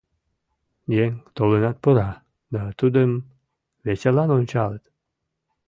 Еҥ 1.03 1.11
толынат 1.35 1.77
пура, 1.83 2.09
да 2.53 2.61
тудым 2.79 3.11
веселан 3.85 4.29
ончалыт. 4.37 4.83